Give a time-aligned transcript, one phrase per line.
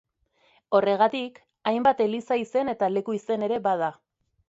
[0.77, 1.37] Horregatik,
[1.73, 3.97] hainbat eliza-izen eta leku-izen ere bada.